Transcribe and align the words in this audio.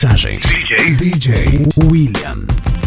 Mixagens 0.00 0.48
DJ 0.48 0.96
DJ 0.96 1.28
William. 1.76 2.79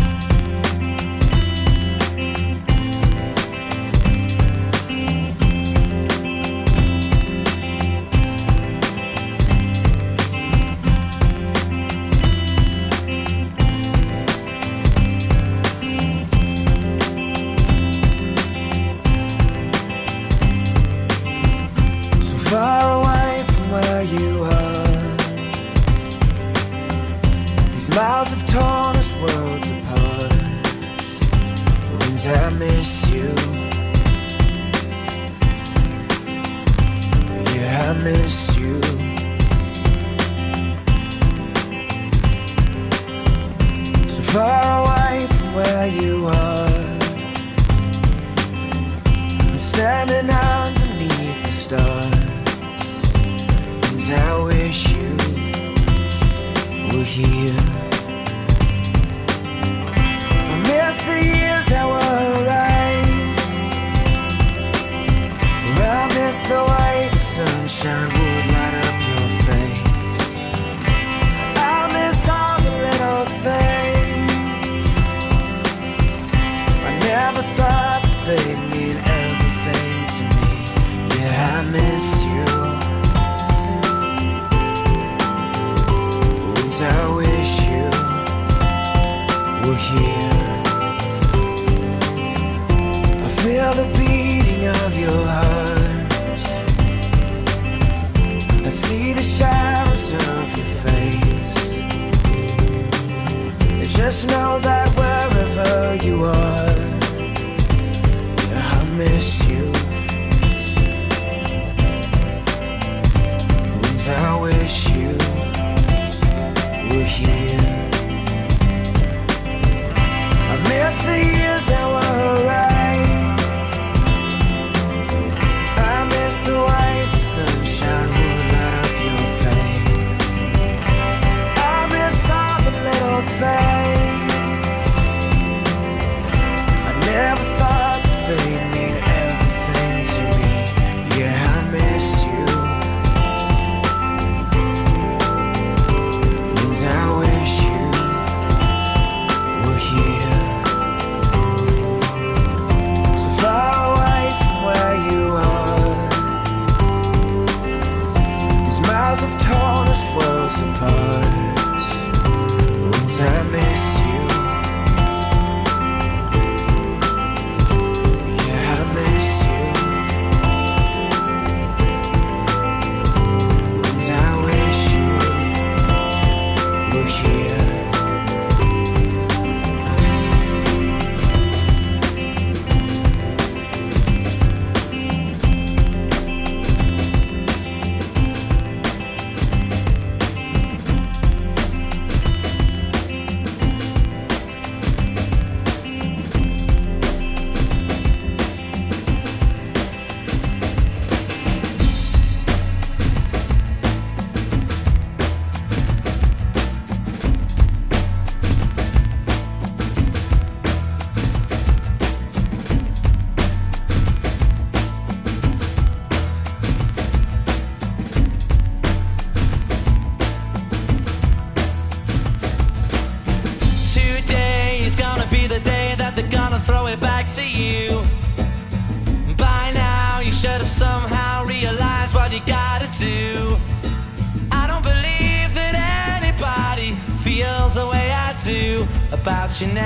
Miss 108.93 109.43
you. 109.47 109.72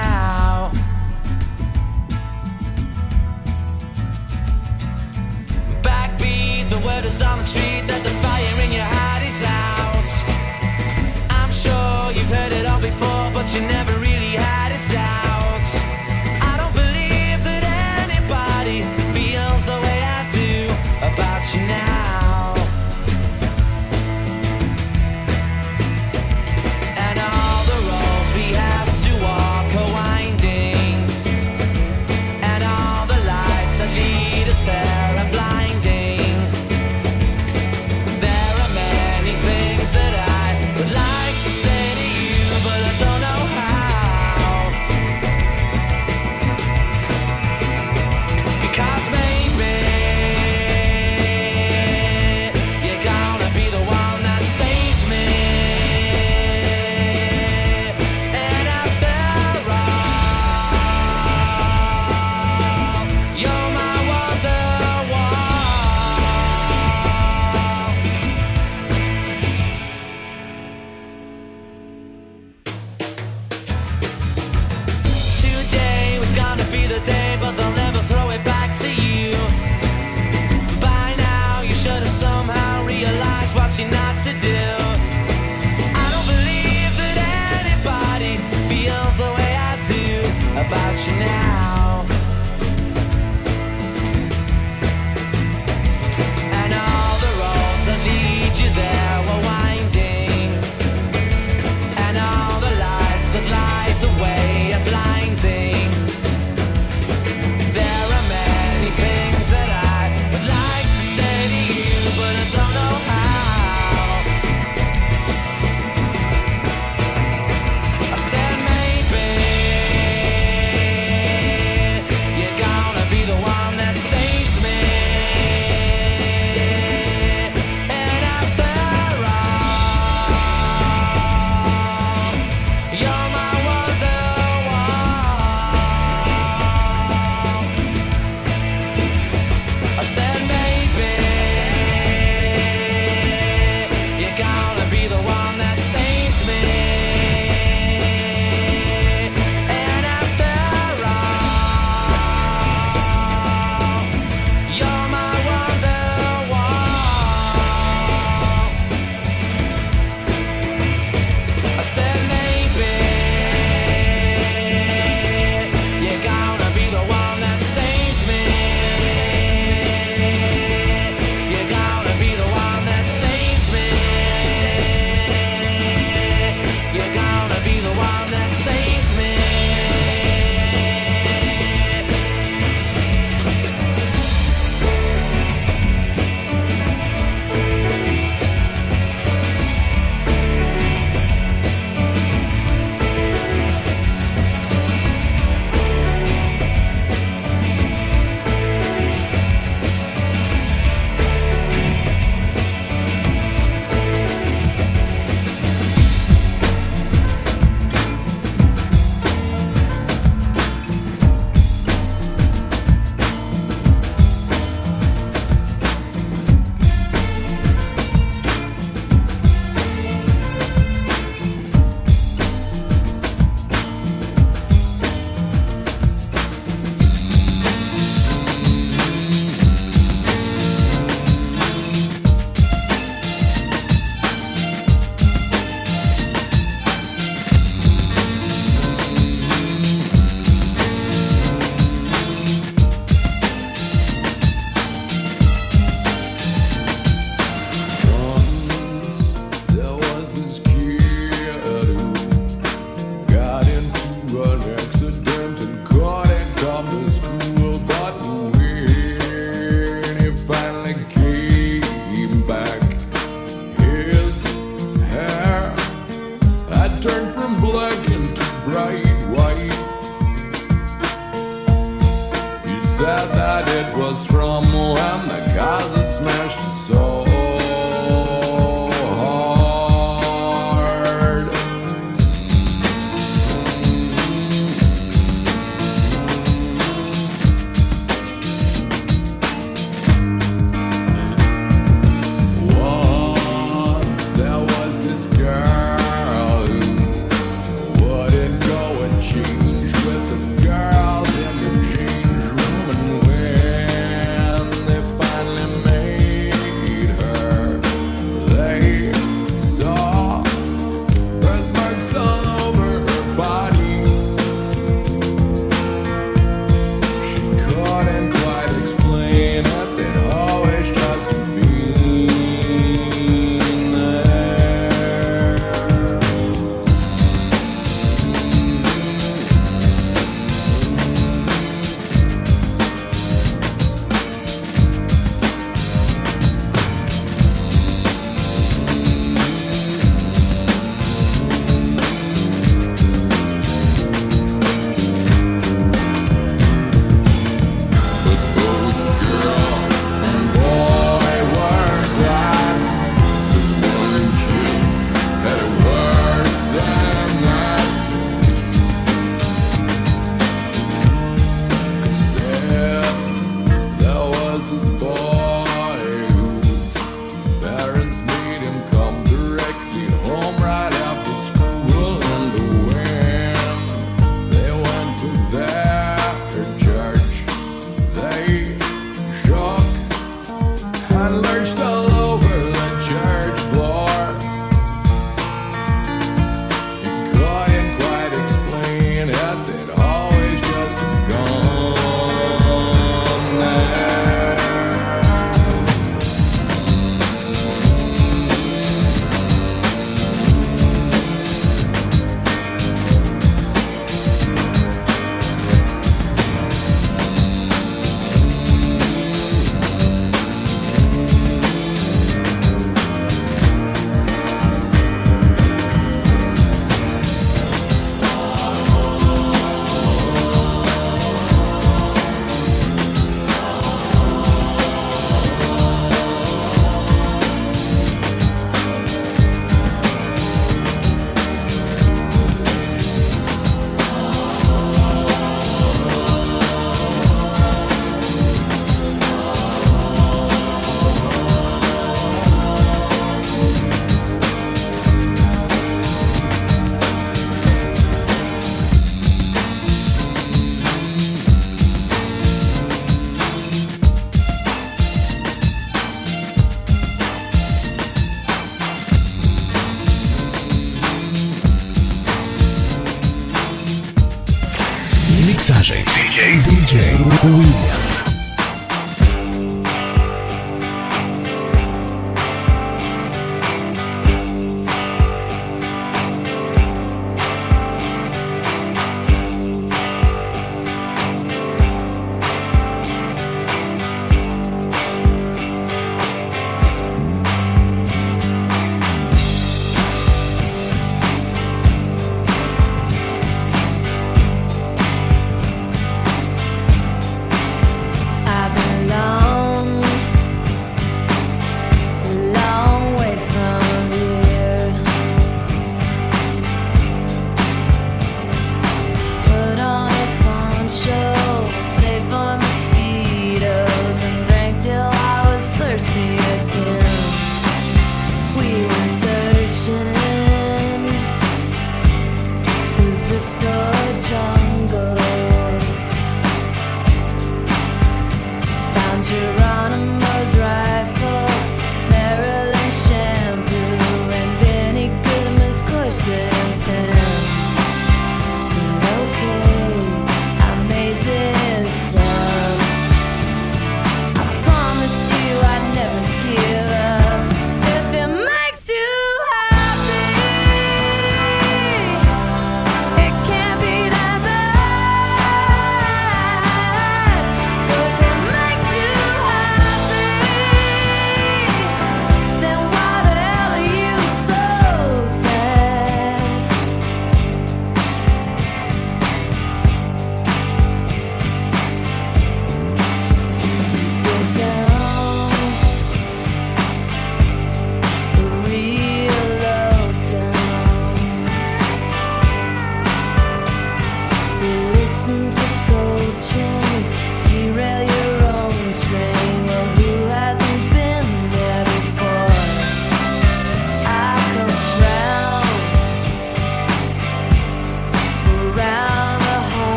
Now. 0.00 0.49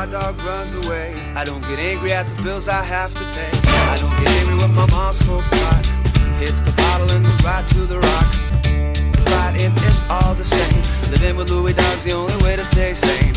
my 0.00 0.06
dog 0.06 0.34
runs 0.44 0.72
away. 0.72 1.12
I 1.36 1.44
don't 1.44 1.60
get 1.68 1.78
angry 1.78 2.10
at 2.10 2.26
the 2.30 2.42
bills 2.42 2.68
I 2.68 2.82
have 2.82 3.12
to 3.12 3.24
pay. 3.36 3.50
I 3.92 3.98
don't 4.00 4.16
get 4.22 4.30
angry 4.40 4.56
when 4.56 4.72
my 4.74 4.86
mom 4.86 5.12
smokes 5.12 5.50
pot. 5.50 5.84
Hits 6.38 6.62
the 6.62 6.72
bottle 6.72 7.10
and 7.10 7.22
goes 7.22 7.44
right 7.44 7.68
to 7.68 7.80
the 7.80 7.98
rock. 7.98 8.28
But 9.26 9.56
it 9.56 9.72
is 9.90 10.02
all 10.08 10.34
the 10.34 10.44
same. 10.56 10.82
Living 11.10 11.36
with 11.36 11.50
Louis 11.50 11.74
Dog's 11.74 12.04
the 12.04 12.12
only 12.12 12.36
way 12.42 12.56
to 12.56 12.64
stay 12.64 12.94
sane. 12.94 13.34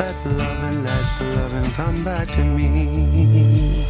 Let 0.00 0.16
the 0.24 0.30
loving, 0.30 0.82
let 0.82 1.04
the 1.16 1.24
loving 1.36 1.70
come 1.78 2.02
back 2.02 2.26
to 2.26 2.42
me. 2.42 3.86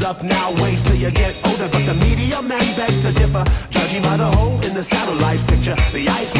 hold 0.00 0.16
up 0.16 0.22
now, 0.22 0.52
wait 0.62 0.78
till 0.84 0.96
you 0.96 1.10
get 1.10 1.36
older. 1.46 1.68
But 1.68 1.84
the 1.86 1.94
media 1.94 2.40
man 2.42 2.76
begs 2.76 3.00
to 3.02 3.12
differ, 3.12 3.44
judging 3.70 4.02
by 4.02 4.16
the 4.16 4.26
hole 4.26 4.54
in 4.64 4.74
the 4.74 4.84
satellite 4.84 5.46
picture. 5.48 5.76
The 5.92 6.08
ice. 6.08 6.39